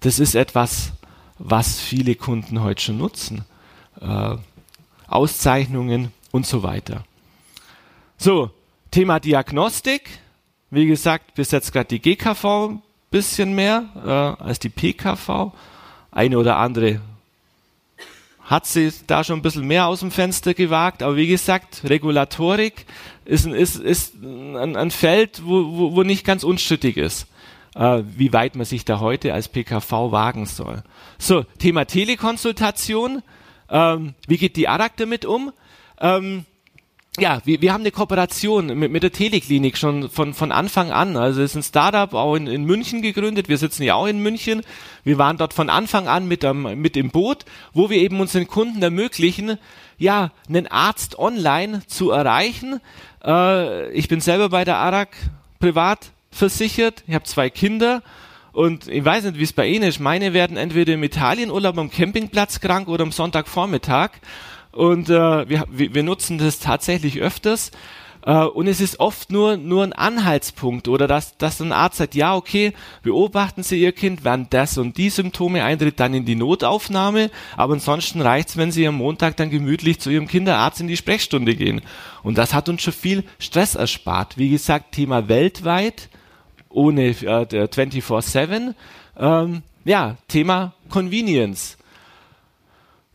[0.00, 0.92] das ist etwas,
[1.38, 3.44] was viele Kunden heute schon nutzen.
[4.00, 4.36] Äh,
[5.06, 7.04] Auszeichnungen und so weiter.
[8.16, 8.50] So,
[8.90, 10.10] Thema Diagnostik.
[10.70, 15.52] Wie gesagt, bis jetzt gerade die GKV ein bisschen mehr äh, als die PKV.
[16.10, 17.00] Eine oder andere
[18.42, 21.02] hat sie da schon ein bisschen mehr aus dem Fenster gewagt.
[21.02, 22.86] Aber wie gesagt, Regulatorik
[23.24, 27.26] ist ein, ist, ist ein, ein Feld, wo, wo, wo nicht ganz unstrittig ist
[27.74, 30.82] äh, wie weit man sich da heute als PKV wagen soll.
[31.18, 33.22] So, Thema Telekonsultation.
[33.70, 35.52] Ähm, wie geht die ARAG damit um?
[36.00, 36.44] Ähm,
[37.20, 41.16] ja, wir, wir haben eine Kooperation mit, mit der Teleklinik schon von, von Anfang an.
[41.16, 43.48] Also es ist ein Startup auch in, in München gegründet.
[43.48, 44.62] Wir sitzen ja auch in München.
[45.04, 48.46] Wir waren dort von Anfang an mit, ähm, mit im Boot, wo wir eben unseren
[48.46, 49.58] Kunden ermöglichen,
[49.98, 52.80] ja, einen Arzt online zu erreichen.
[53.24, 55.08] Äh, ich bin selber bei der ARAG
[55.58, 57.04] privat versichert.
[57.06, 58.02] Ich habe zwei Kinder.
[58.52, 60.00] Und ich weiß nicht, wie es bei Ihnen ist.
[60.00, 64.10] Meine werden entweder im Italienurlaub am Campingplatz krank oder am Sonntagvormittag.
[64.72, 67.70] Und äh, wir, wir nutzen das tatsächlich öfters.
[68.28, 72.14] Äh, und es ist oft nur, nur ein Anhaltspunkt oder dass, dass ein Arzt sagt,
[72.14, 72.72] ja, okay,
[73.02, 77.30] beobachten Sie Ihr Kind, wenn das und die Symptome eintritt, dann in die Notaufnahme.
[77.56, 81.54] Aber ansonsten reicht's, wenn Sie am Montag dann gemütlich zu Ihrem Kinderarzt in die Sprechstunde
[81.54, 81.80] gehen.
[82.22, 84.36] Und das hat uns schon viel Stress erspart.
[84.36, 86.08] Wie gesagt, Thema weltweit,
[86.70, 88.74] ohne äh, 24-7.
[89.18, 91.76] Ähm, ja, Thema Convenience.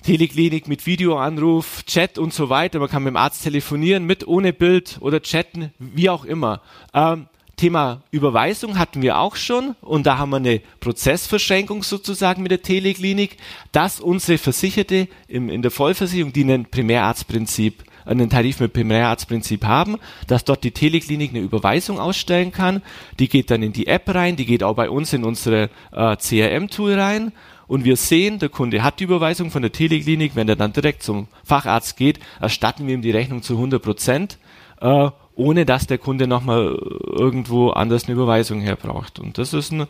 [0.04, 2.80] Teleklinik mit Videoanruf, Chat und so weiter.
[2.80, 6.62] Man kann mit dem Arzt telefonieren, mit, ohne Bild oder chatten, wie auch immer.
[6.94, 12.52] Ähm, Thema Überweisung hatten wir auch schon und da haben wir eine Prozessverschränkung sozusagen mit
[12.52, 13.38] der Teleklinik,
[13.72, 19.98] dass unsere Versicherte im, in der Vollversicherung, die ein Primärarztprinzip, einen Tarif mit Primärarztprinzip haben,
[20.28, 22.82] dass dort die Teleklinik eine Überweisung ausstellen kann.
[23.20, 26.16] Die geht dann in die App rein, die geht auch bei uns in unsere äh,
[26.16, 27.32] CRM-Tool rein
[27.68, 31.04] und wir sehen, der Kunde hat die Überweisung von der Teleklinik, wenn er dann direkt
[31.04, 34.38] zum Facharzt geht, erstatten wir ihm die Rechnung zu 100 Prozent,
[34.82, 39.18] äh, ohne dass der Kunde nochmal irgendwo anders eine Überweisung herbraucht.
[39.20, 39.88] Und das ist ein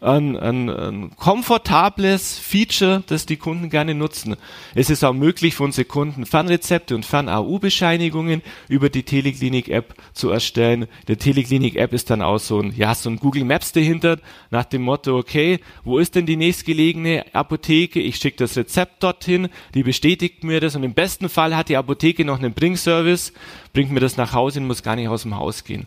[0.00, 4.36] ein, ein, ein komfortables Feature, das die Kunden gerne nutzen.
[4.74, 10.86] Es ist auch möglich für unsere Kunden Fernrezepte und Fern-AU-Bescheinigungen über die Teleklinik-App zu erstellen.
[11.08, 14.18] Der Teleklinik-App ist dann auch so ein, ja, so ein Google Maps dahinter,
[14.50, 18.00] nach dem Motto, okay, wo ist denn die nächstgelegene Apotheke?
[18.00, 21.76] Ich schicke das Rezept dorthin, die bestätigt mir das und im besten Fall hat die
[21.76, 23.32] Apotheke noch einen Bringservice,
[23.72, 25.86] bringt mir das nach Hause und muss gar nicht aus dem Haus gehen.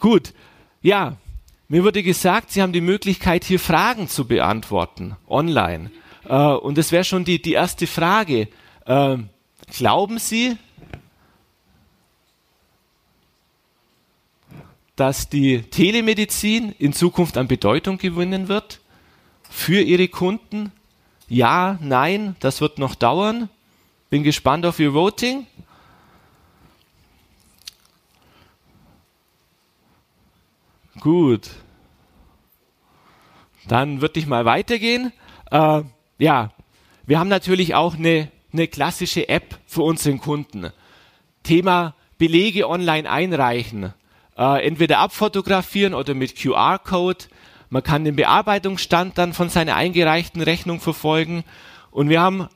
[0.00, 0.34] Gut,
[0.82, 1.16] ja,
[1.68, 5.90] mir wurde gesagt, Sie haben die Möglichkeit, hier Fragen zu beantworten, online.
[6.26, 8.48] Äh, und das wäre schon die, die erste Frage.
[8.86, 9.18] Äh,
[9.76, 10.56] glauben Sie,
[14.96, 18.80] dass die Telemedizin in Zukunft an Bedeutung gewinnen wird
[19.48, 20.72] für Ihre Kunden?
[21.28, 23.50] Ja, nein, das wird noch dauern.
[24.10, 25.46] Bin gespannt auf Ihr Voting.
[31.00, 31.50] Gut.
[33.66, 35.12] Dann würde ich mal weitergehen.
[35.50, 35.82] Äh,
[36.18, 36.50] ja,
[37.06, 40.70] wir haben natürlich auch eine, eine klassische App für unseren Kunden.
[41.42, 43.94] Thema Belege online einreichen.
[44.36, 47.26] Äh, entweder abfotografieren oder mit QR-Code.
[47.70, 51.44] Man kann den Bearbeitungsstand dann von seiner eingereichten Rechnung verfolgen.
[51.90, 52.48] Und wir haben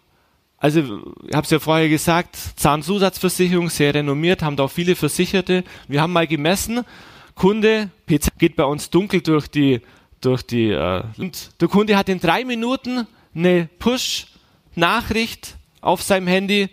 [0.62, 0.78] also,
[1.26, 5.64] ich habe es ja vorher gesagt, Zahnzusatzversicherung, sehr renommiert, haben da auch viele Versicherte.
[5.88, 6.84] Wir haben mal gemessen,
[7.34, 9.80] Kunde, PC geht bei uns dunkel durch die,
[10.20, 16.68] durch die, äh, und der Kunde hat in drei Minuten eine Push-Nachricht auf seinem Handy,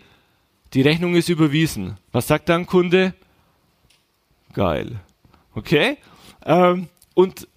[0.74, 1.96] die Rechnung ist überwiesen.
[2.12, 3.14] Was sagt dann Kunde?
[4.52, 5.00] Geil.
[5.54, 5.96] Okay?
[6.44, 7.48] Ähm, und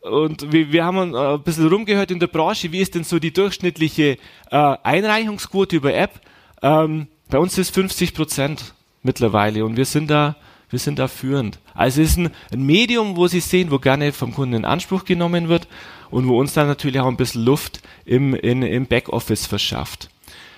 [0.00, 3.18] und wir, wir haben äh, ein bisschen rumgehört in der Branche, wie ist denn so
[3.18, 4.16] die durchschnittliche
[4.50, 6.20] äh, Einreichungsquote über App?
[6.62, 10.36] Ähm, bei uns ist 50 Prozent mittlerweile und wir sind da
[10.70, 11.58] wir sind da führend.
[11.74, 15.48] Also es ist ein, Medium, wo Sie sehen, wo gerne vom Kunden in Anspruch genommen
[15.48, 15.68] wird
[16.10, 20.10] und wo uns dann natürlich auch ein bisschen Luft im, in, im Backoffice verschafft.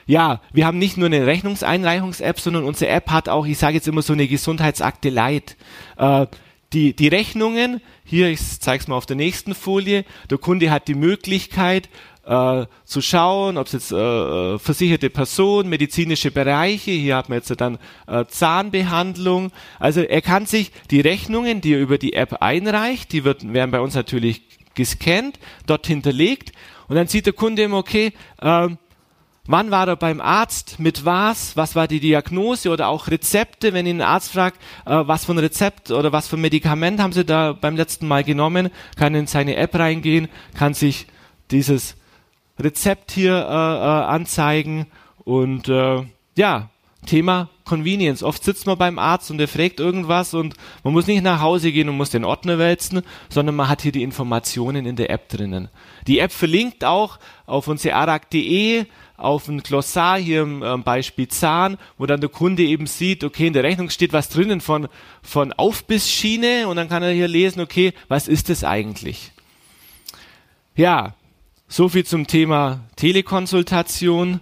[0.06, 3.86] Ja, wir haben nicht nur eine Rechnungseinreichungs-App, sondern unsere App hat auch, ich sage jetzt
[3.86, 5.56] immer so eine Gesundheitsakte Light.
[5.96, 6.26] Äh,
[6.72, 10.88] die, die Rechnungen, hier, ich zeige es mal auf der nächsten Folie, der Kunde hat
[10.88, 11.88] die Möglichkeit,
[12.30, 17.38] äh, zu schauen, ob es jetzt äh, äh, versicherte Person, medizinische Bereiche, hier hat man
[17.38, 19.50] jetzt dann äh, Zahnbehandlung.
[19.80, 23.72] Also er kann sich die Rechnungen, die er über die App einreicht, die wird, werden
[23.72, 24.42] bei uns natürlich
[24.76, 26.52] gescannt, dort hinterlegt
[26.86, 28.68] und dann sieht der Kunde immer, okay, äh,
[29.46, 30.78] Wann war er beim Arzt?
[30.78, 31.56] Mit was?
[31.56, 33.72] Was war die Diagnose oder auch Rezepte?
[33.72, 37.00] Wenn ihn ein Arzt fragt, äh, was für ein Rezept oder was für ein Medikament
[37.00, 41.06] haben Sie da beim letzten Mal genommen, kann in seine App reingehen, kann sich
[41.50, 41.96] dieses
[42.60, 44.86] Rezept hier äh, äh, anzeigen
[45.24, 46.02] und äh,
[46.36, 46.70] ja,
[47.06, 48.22] Thema Convenience.
[48.22, 51.72] Oft sitzt man beim Arzt und der fragt irgendwas und man muss nicht nach Hause
[51.72, 55.28] gehen und muss den Ordner wälzen, sondern man hat hier die Informationen in der App
[55.28, 55.68] drinnen.
[56.06, 58.84] Die App verlinkt auch auf unsere arak.de,
[59.16, 63.46] auf ein Glossar hier im äh, Beispiel Zahn, wo dann der Kunde eben sieht, okay,
[63.46, 64.88] in der Rechnung steht was drinnen von,
[65.22, 69.32] von Aufbissschiene und dann kann er hier lesen, okay, was ist das eigentlich?
[70.74, 71.14] Ja,
[71.70, 74.40] so viel zum Thema Telekonsultation.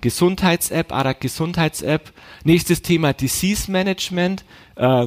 [0.00, 2.12] Gesundheits-App, ARAG Gesundheits-App.
[2.42, 5.06] Nächstes Thema Disease Management, äh,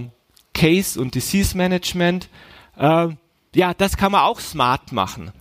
[0.53, 2.29] Case und Disease Management.
[2.77, 3.09] Äh,
[3.53, 5.31] ja, das kann man auch smart machen.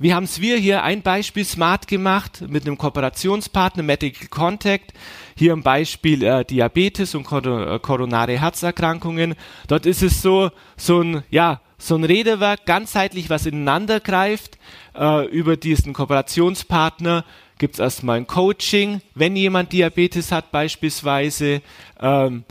[0.00, 4.92] Wie haben es wir hier ein Beispiel smart gemacht mit einem Kooperationspartner Medical Contact.
[5.36, 9.36] Hier ein Beispiel äh, Diabetes und äh, koronare Herzerkrankungen.
[9.68, 14.58] Dort ist es so, so ein, ja, so ein Redewerk, ganzheitlich, was ineinander greift.
[14.96, 17.24] Äh, über diesen Kooperationspartner
[17.58, 21.62] gibt es erstmal ein Coaching, wenn jemand Diabetes hat beispielsweise.
[22.00, 22.44] Ähm,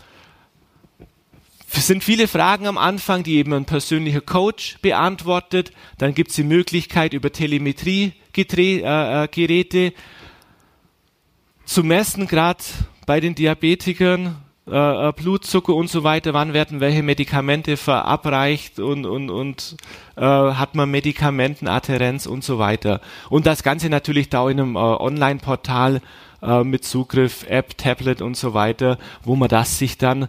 [1.73, 5.71] es sind viele Fragen am Anfang, die eben ein persönlicher Coach beantwortet.
[5.97, 9.91] Dann gibt es die Möglichkeit, über Telemetrie-Geräte äh, äh
[11.65, 12.63] zu messen, gerade
[13.05, 14.37] bei den Diabetikern,
[14.69, 19.77] äh, äh, Blutzucker und so weiter, wann werden welche Medikamente verabreicht und, und, und
[20.17, 22.99] äh, hat man Medikamentenadherenz und so weiter.
[23.30, 26.01] Und das Ganze natürlich da in einem äh, Online-Portal
[26.41, 30.27] äh, mit Zugriff, App, Tablet und so weiter, wo man das sich dann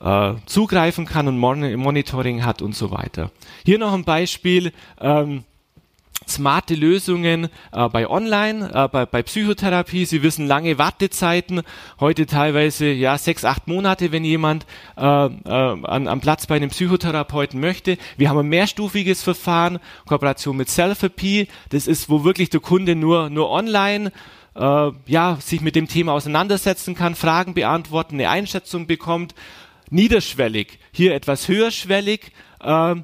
[0.00, 3.30] äh, zugreifen kann und Mon Monitoring hat und so weiter.
[3.64, 4.72] Hier noch ein Beispiel.
[5.00, 5.44] Ähm,
[6.28, 10.04] smarte Lösungen äh, bei Online, äh, bei, bei Psychotherapie.
[10.04, 11.62] Sie wissen lange Wartezeiten,
[12.00, 16.70] heute teilweise ja sechs, acht Monate, wenn jemand äh, äh, an, am Platz bei einem
[16.70, 17.98] Psychotherapeuten möchte.
[18.16, 21.48] Wir haben ein mehrstufiges Verfahren, Kooperation mit Selfie.
[21.70, 24.12] Das ist, wo wirklich der Kunde nur nur online
[24.54, 29.34] äh, ja sich mit dem Thema auseinandersetzen kann, Fragen beantworten, eine Einschätzung bekommt
[29.90, 32.94] niederschwellig, hier etwas höherschwellig, äh,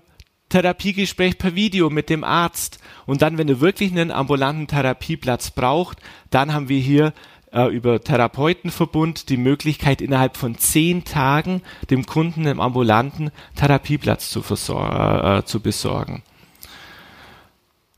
[0.55, 2.79] Therapiegespräch per Video mit dem Arzt.
[3.07, 5.99] Und dann, wenn er wirklich einen ambulanten Therapieplatz braucht,
[6.31, 7.13] dann haben wir hier
[7.51, 14.43] äh, über Therapeutenverbund die Möglichkeit, innerhalb von zehn Tagen dem Kunden im ambulanten Therapieplatz zu,
[14.43, 16.23] äh, zu besorgen.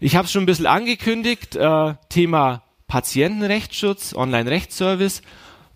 [0.01, 5.21] Ich habe es schon ein bisschen angekündigt, äh, Thema Patientenrechtsschutz, Online-Rechtsservice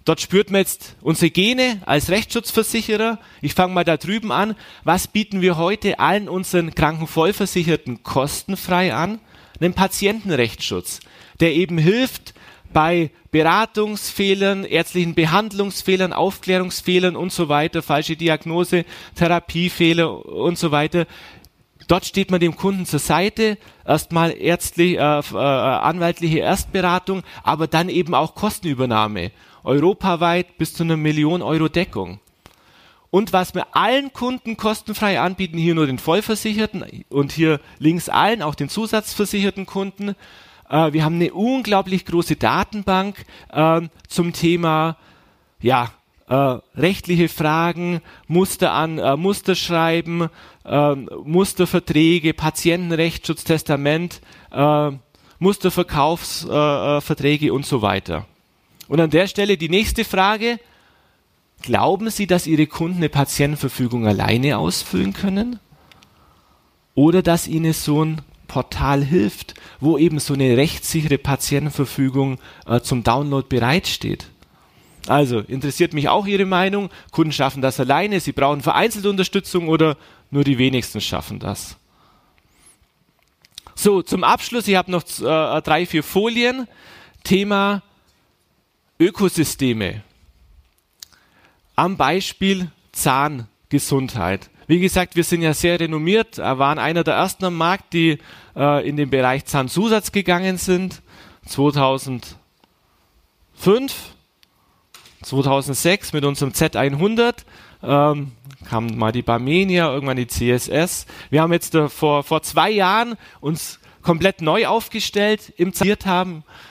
[0.04, 3.18] Dort spürt man jetzt unsere Gene als Rechtsschutzversicherer.
[3.42, 4.56] Ich fange mal da drüben an.
[4.82, 9.20] Was bieten wir heute allen unseren Krankenvollversicherten kostenfrei an?
[9.60, 11.00] Einen Patientenrechtsschutz,
[11.40, 12.32] der eben hilft
[12.72, 18.84] bei Beratungsfehlern, ärztlichen Behandlungsfehlern, Aufklärungsfehlern und so weiter, falsche Diagnose,
[19.16, 21.06] Therapiefehler und so weiter.
[21.88, 27.88] Dort steht man dem Kunden zur Seite, erstmal ärztlich, äh, äh, anwaltliche Erstberatung, aber dann
[27.88, 29.32] eben auch Kostenübernahme
[29.64, 32.20] europaweit bis zu einer Million Euro Deckung.
[33.10, 38.42] Und was wir allen Kunden kostenfrei anbieten, hier nur den Vollversicherten und hier links allen,
[38.42, 40.14] auch den zusatzversicherten Kunden,
[40.68, 44.96] äh, wir haben eine unglaublich große Datenbank äh, zum Thema,
[45.60, 45.90] ja,
[46.28, 50.28] äh, rechtliche Fragen, Muster an, äh, Musterschreiben,
[50.64, 54.20] äh, Musterverträge, Patientenrechtsschutz, Testament,
[54.52, 54.92] äh,
[55.40, 58.26] Musterverkaufsverträge äh, und so weiter.
[58.90, 60.59] Und an der Stelle die nächste Frage.
[61.62, 65.61] Glauben Sie, dass Ihre Kunden eine Patientenverfügung alleine ausfüllen können?
[66.96, 73.05] Oder dass Ihnen so ein Portal hilft, wo eben so eine rechtssichere Patientenverfügung äh, zum
[73.05, 74.26] Download bereitsteht?
[75.07, 76.90] Also interessiert mich auch Ihre Meinung.
[77.12, 79.96] Kunden schaffen das alleine, sie brauchen vereinzelte Unterstützung oder
[80.33, 81.76] nur die wenigsten schaffen das.
[83.76, 86.66] So, zum Abschluss, ich habe noch äh, drei, vier Folien.
[87.22, 87.83] Thema
[89.00, 90.02] Ökosysteme.
[91.74, 94.50] Am Beispiel Zahngesundheit.
[94.66, 98.18] Wie gesagt, wir sind ja sehr renommiert, waren einer der ersten am Markt, die
[98.54, 101.00] äh, in den Bereich Zahnzusatz gegangen sind.
[101.46, 102.36] 2005,
[105.22, 107.36] 2006 mit unserem Z100
[107.82, 108.32] ähm,
[108.68, 111.06] kam mal die Barmenia, irgendwann die CSS.
[111.30, 116.36] Wir haben jetzt äh, vor, vor zwei Jahren uns komplett neu aufgestellt, im Zahn haben
[116.38, 116.70] äh,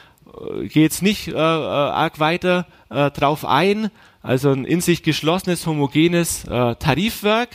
[0.68, 3.92] gehe jetzt nicht äh, äh, arg weiter äh, drauf ein.
[4.22, 7.50] Also ein in sich geschlossenes, homogenes äh, Tarifwerk,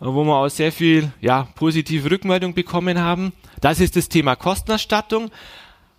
[0.00, 3.32] äh, wo wir auch sehr viel ja, positive Rückmeldung bekommen haben.
[3.60, 5.30] Das ist das Thema Kostenerstattung.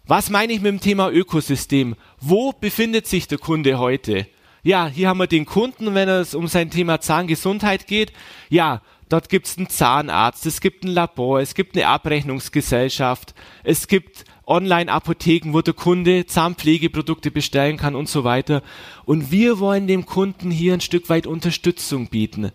[0.05, 1.95] Was meine ich mit dem Thema Ökosystem?
[2.19, 4.27] Wo befindet sich der Kunde heute?
[4.63, 8.13] Ja, hier haben wir den Kunden, wenn es um sein Thema Zahngesundheit geht.
[8.49, 13.87] Ja, dort gibt es einen Zahnarzt, es gibt ein Labor, es gibt eine Abrechnungsgesellschaft, es
[13.87, 18.63] gibt Online-Apotheken, wo der Kunde Zahnpflegeprodukte bestellen kann und so weiter.
[19.05, 22.51] Und wir wollen dem Kunden hier ein Stück weit Unterstützung bieten.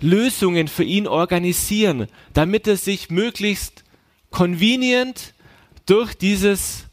[0.00, 3.84] Lösungen für ihn organisieren, damit er sich möglichst
[4.30, 5.34] convenient
[5.86, 6.86] durch dieses,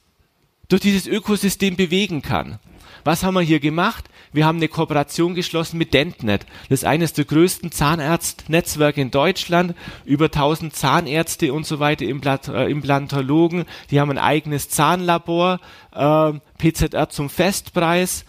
[0.70, 2.60] durch dieses Ökosystem bewegen kann.
[3.04, 4.06] was haben wir hier gemacht?
[4.34, 6.46] Wir haben eine Kooperation geschlossen mit Dentnet.
[6.68, 9.76] Das ist eines der größten Zahnarztnetzwerke in Deutschland.
[10.06, 13.66] Über 1000 Zahnärzte und so weiter, Implant äh, Implantologen.
[13.92, 15.60] Die haben ein eigenes Zahnlabor,
[15.94, 18.26] äh, PZR zum Festpreis.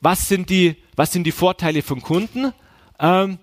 [0.00, 2.52] Was sind die, was sind die Vorteile von Kunden?
[2.98, 3.38] Ähm,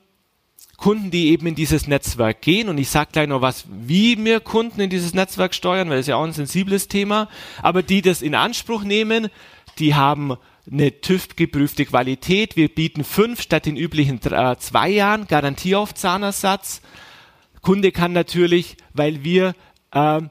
[0.76, 2.70] Kunden, die eben in dieses Netzwerk gehen.
[2.70, 6.08] Und ich sage gleich noch was, wie wir Kunden in dieses Netzwerk steuern, weil ist
[6.08, 7.30] ja auch ein sensibles Thema.
[7.64, 9.30] Aber die das in Anspruch nehmen,
[9.80, 10.38] die haben
[10.72, 12.56] eine TÜV-geprüfte Qualität.
[12.56, 16.82] Wir bieten fünf statt den üblichen äh, zwei Jahren Garantie auf Zahnersatz.
[17.62, 19.56] Kunde kann natürlich, weil wir
[19.92, 20.22] äh,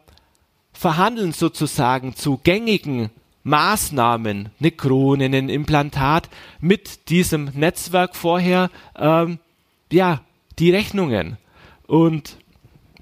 [0.72, 3.10] verhandeln sozusagen zu gängigen
[3.44, 6.28] Maßnahmen, eine Krone, ein Implantat
[6.60, 9.38] mit diesem Netzwerk vorher, ähm,
[9.90, 10.20] ja,
[10.58, 11.38] die Rechnungen.
[11.86, 12.36] Und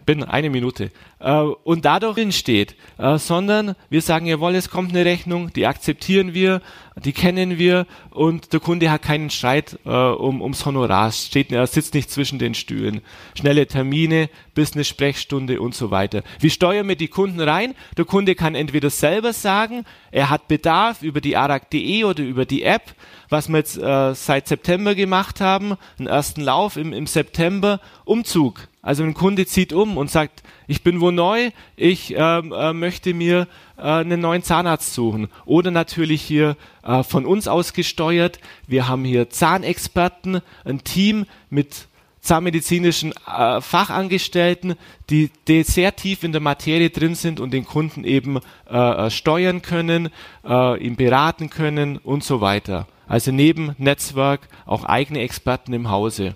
[0.05, 0.91] bin eine Minute.
[1.19, 6.35] Äh, und dadurch entsteht, äh, sondern wir sagen, jawohl, es kommt eine Rechnung, die akzeptieren
[6.35, 6.61] wir,
[6.97, 11.67] die kennen wir und der Kunde hat keinen Streit äh, um, ums Honorar, steht, er
[11.67, 13.01] sitzt nicht zwischen den Stühlen.
[13.35, 16.23] Schnelle Termine, Business-Sprechstunde und so weiter.
[16.39, 17.75] Wie steuern wir die Kunden rein?
[17.97, 22.63] Der Kunde kann entweder selber sagen, er hat Bedarf über die arag.de oder über die
[22.63, 22.95] App,
[23.29, 28.69] was wir jetzt äh, seit September gemacht haben, einen ersten Lauf im, im September, Umzug.
[28.83, 33.15] Also ein Kunde zieht um und sagt, ich bin wo neu, ich ähm, äh, möchte
[33.15, 35.29] mir äh, einen neuen Zahnarzt suchen.
[35.45, 38.39] Oder natürlich hier äh, von uns aus gesteuert.
[38.67, 41.89] Wir haben hier Zahnexperten, ein Team mit
[42.25, 44.77] zahnmedizinischen äh, Fachangestellten,
[45.11, 49.11] die, die sehr tief in der Materie drin sind und den Kunden eben äh, äh
[49.11, 50.09] steuern können,
[50.45, 52.89] äh, ihn beraten können und so weiter.
[53.07, 56.35] Also neben Netzwerk auch eigene Experten im Hause.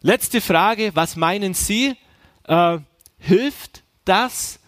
[0.00, 1.96] Letzte Frage, was meinen Sie?
[2.44, 2.78] Äh,
[3.18, 4.59] hilft das,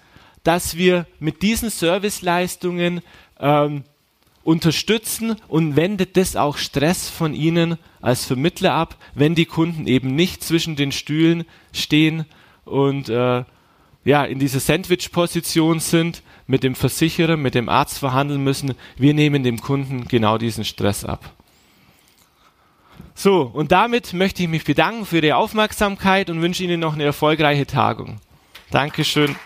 [0.45, 3.01] dass wir mit diesen Serviceleistungen
[3.39, 3.85] ähm,
[4.45, 10.15] unterstützen und wendet das auch Stress von Ihnen als Vermittler ab, wenn die Kunden eben
[10.15, 12.27] nicht zwischen den Stühlen stehen
[12.65, 13.45] und äh,
[14.05, 18.75] ja in dieser Sandwich-Position sind, mit dem Versicherer, mit dem Arzt verhandeln müssen.
[18.97, 21.33] Wir nehmen dem Kunden genau diesen Stress ab.
[23.15, 27.05] So, und damit möchte ich mich bedanken für Ihre Aufmerksamkeit und wünsche Ihnen noch eine
[27.05, 28.21] erfolgreiche Tagung.
[28.71, 29.37] Dankeschön.